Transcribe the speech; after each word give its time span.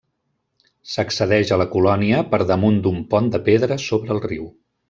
S'accedeix 0.93 1.51
a 1.51 1.59
la 1.63 1.69
colònia 1.75 2.23
per 2.33 2.41
damunt 2.55 2.83
d'un 2.87 3.01
pont 3.15 3.33
de 3.37 3.45
pedra 3.51 3.81
sobre 3.89 4.17
el 4.19 4.27
riu. 4.29 4.53